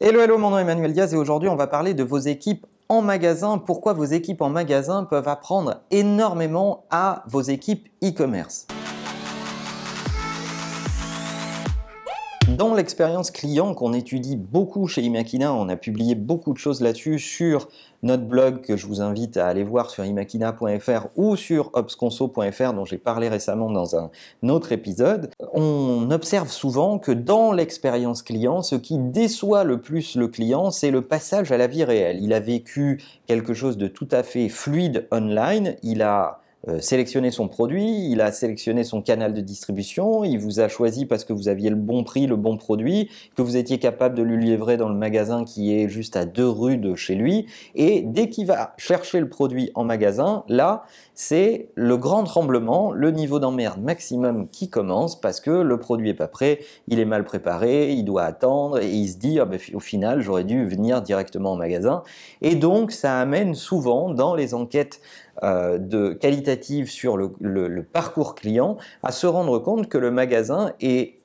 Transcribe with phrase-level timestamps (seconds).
[0.00, 2.66] Hello, hello, mon nom est Emmanuel Diaz et aujourd'hui on va parler de vos équipes
[2.88, 3.58] en magasin.
[3.58, 8.68] Pourquoi vos équipes en magasin peuvent apprendre énormément à vos équipes e-commerce?
[12.58, 17.20] Dans l'expérience client qu'on étudie beaucoup chez Imakina, on a publié beaucoup de choses là-dessus
[17.20, 17.68] sur
[18.02, 22.84] notre blog que je vous invite à aller voir sur imakina.fr ou sur obsconso.fr dont
[22.84, 24.10] j'ai parlé récemment dans un
[24.42, 25.30] autre épisode.
[25.54, 30.90] On observe souvent que dans l'expérience client, ce qui déçoit le plus le client, c'est
[30.90, 32.18] le passage à la vie réelle.
[32.20, 36.40] Il a vécu quelque chose de tout à fait fluide online, il a
[36.80, 41.24] sélectionné son produit, il a sélectionné son canal de distribution, il vous a choisi parce
[41.24, 44.44] que vous aviez le bon prix, le bon produit, que vous étiez capable de lui
[44.44, 47.46] livrer dans le magasin qui est juste à deux rues de chez lui.
[47.74, 50.84] Et dès qu'il va chercher le produit en magasin, là,
[51.14, 56.14] c'est le grand tremblement, le niveau d'emmerde maximum qui commence parce que le produit est
[56.14, 59.58] pas prêt, il est mal préparé, il doit attendre et il se dit ah ben,
[59.74, 62.02] au final j'aurais dû venir directement en magasin.
[62.40, 68.76] Et donc ça amène souvent dans les enquêtes euh, de qualitative sur le, parcours client,
[69.02, 71.18] à se rendre compte que le magasin est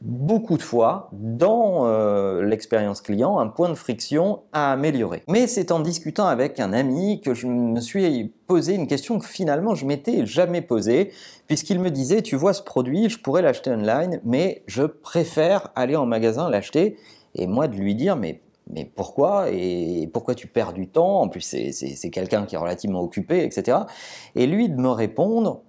[0.00, 5.22] beaucoup de fois dans euh, l'expérience client un point de friction à améliorer.
[5.28, 9.26] Mais c'est en discutant avec un ami que je me suis posé une question que
[9.26, 11.12] finalement je m'étais jamais posée,
[11.46, 15.96] puisqu'il me disait, tu vois ce produit, je pourrais l'acheter online, mais je préfère aller
[15.96, 16.96] en magasin l'acheter.
[17.34, 21.20] Et moi de lui dire, mais mais pourquoi et pourquoi tu perds du temps?
[21.20, 23.78] En plus, c'est quelqu'un qui est relativement occupé, etc.
[24.34, 25.62] Et lui de me répondre,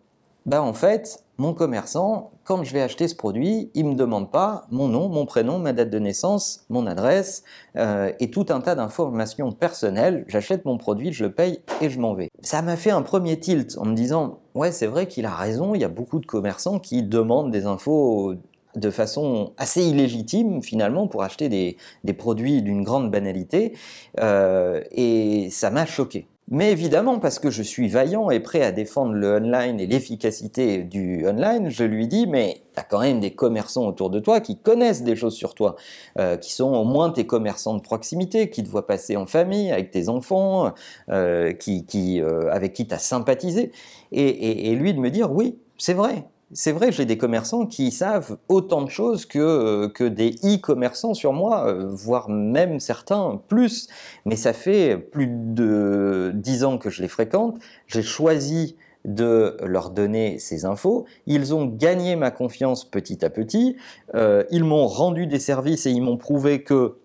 [0.45, 4.65] ben en fait, mon commerçant, quand je vais acheter ce produit, il me demande pas
[4.71, 7.43] mon nom, mon prénom, ma date de naissance, mon adresse
[7.77, 10.25] euh, et tout un tas d'informations personnelles.
[10.27, 12.29] J'achète mon produit, je le paye et je m'en vais.
[12.41, 15.75] Ça m'a fait un premier tilt en me disant ouais c'est vrai qu'il a raison.
[15.75, 18.33] Il y a beaucoup de commerçants qui demandent des infos
[18.75, 23.73] de façon assez illégitime finalement pour acheter des, produits d'une grande banalité
[24.19, 26.27] euh, et ça m'a choqué.
[26.51, 30.81] Mais évidemment, parce que je suis vaillant et prêt à défendre le online et l'efficacité
[30.81, 34.41] du online, je lui dis, mais tu as quand même des commerçants autour de toi
[34.41, 35.75] qui connaissent des choses sur toi,
[36.17, 39.71] euh, qui sont au moins tes commerçants de proximité, qui te voient passer en famille,
[39.71, 40.73] avec tes enfants,
[41.09, 42.19] euh, qui,
[42.51, 43.71] avec qui tu as sympathisé.
[44.11, 48.37] et lui de me dire, oui, c'est vrai, c'est vrai, j'ai des commerçants qui savent
[48.47, 53.87] autant de choses que, euh, des e-commerçants sur moi, euh, voire même certains plus.
[54.25, 57.59] Mais ça fait plus de dix ans que je les fréquente.
[57.87, 61.05] J'ai choisi de leur donner ces infos.
[61.25, 63.77] Ils ont gagné ma confiance petit à petit.
[64.15, 66.97] Euh, ils m'ont rendu des services et ils m'ont prouvé que,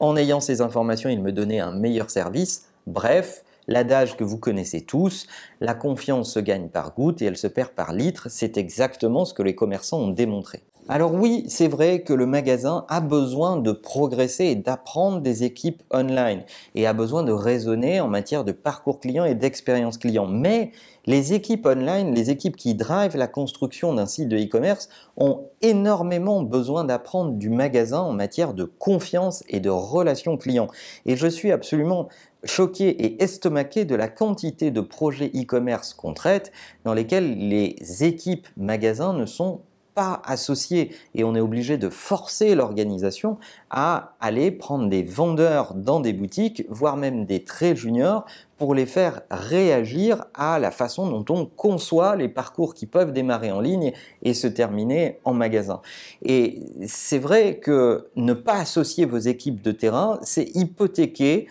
[0.00, 2.68] en ayant ces informations, ils me donnaient un meilleur service.
[2.86, 5.26] Bref, L'adage que vous connaissez tous,
[5.60, 9.34] la confiance se gagne par goutte et elle se perd par litre, c'est exactement ce
[9.34, 10.62] que les commerçants ont démontré.
[10.88, 15.82] Alors oui, c'est vrai que le magasin a besoin de progresser et d'apprendre des équipes
[15.92, 16.44] online
[16.76, 20.28] et a besoin de raisonner en matière de parcours client et d'expérience client.
[20.28, 20.70] Mais
[21.04, 26.42] les équipes online, les équipes qui drivent la construction d'un site de e-commerce ont énormément
[26.42, 30.68] besoin d'apprendre du magasin en matière de confiance et de relation client.
[31.04, 32.08] Et je suis absolument
[32.44, 36.52] choqué et estomaqué de la quantité de projets e-commerce qu'on traite
[36.84, 37.74] dans lesquels les
[38.04, 39.62] équipes magasins ne sont
[39.96, 43.38] pas associés et on est obligé de forcer l'organisation
[43.70, 48.26] à aller prendre des vendeurs dans des boutiques, voire même des très juniors,
[48.58, 53.50] pour les faire réagir à la façon dont on conçoit les parcours qui peuvent démarrer
[53.50, 53.92] en ligne
[54.22, 55.80] et se terminer en magasin.
[56.22, 61.48] Et c'est vrai que ne pas associer vos équipes de terrain, c'est hypothéquer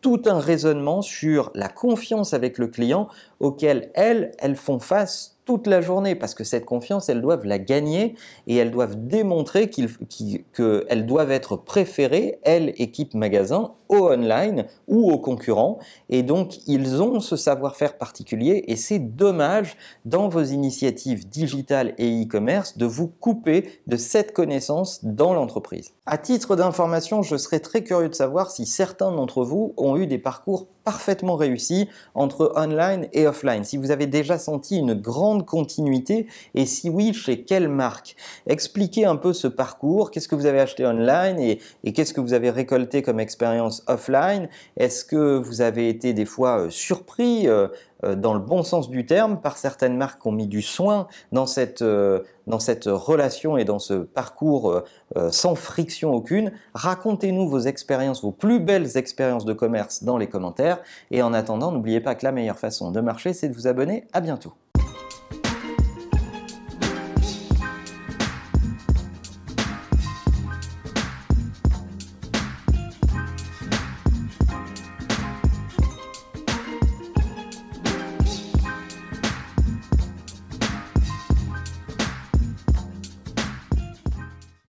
[0.00, 5.66] tout un raisonnement sur la confiance avec le client auquel elles, elles font face toute
[5.66, 8.16] la journée parce que cette confiance, elles doivent la gagner
[8.48, 15.18] et elles doivent démontrer qu'elles doivent être préférées, elles, équipe magasin, au online ou aux
[15.18, 15.78] concurrents.
[16.10, 22.24] Et donc, ils ont ce savoir-faire particulier et c'est dommage dans vos initiatives digitales et
[22.24, 25.94] e-commerce de vous couper de cette connaissance dans l'entreprise.
[26.04, 30.06] À titre d'information, je serais très curieux de savoir si certains d'entre vous ont eu
[30.06, 33.62] des parcours parfaitement réussi entre online et offline.
[33.62, 38.16] Si vous avez déjà senti une grande continuité et si oui, chez quelle marque?
[38.46, 42.22] Expliquez un peu ce parcours, qu'est-ce que vous avez acheté online et, et qu'est-ce que
[42.22, 44.48] vous avez récolté comme expérience offline?
[44.78, 47.68] Est-ce que vous avez été des fois euh, surpris euh,
[48.02, 51.46] dans le bon sens du terme par certaines marques qui ont mis du soin dans
[51.46, 54.82] cette, euh, dans cette relation et dans ce parcours
[55.16, 56.52] euh, sans friction aucune.
[56.74, 60.80] Racontez-nous vos expériences, vos plus belles expériences de commerce dans les commentaires.
[61.10, 64.06] Et en attendant, n'oubliez pas que la meilleure façon de marcher, c'est de vous abonner.
[64.12, 64.52] À bientôt.